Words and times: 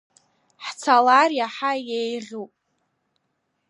Ҳцалар 0.65 1.29
иаҳа 1.35 1.71
иеиӷьуп. 1.87 2.51